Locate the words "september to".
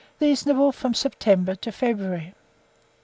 0.95-1.71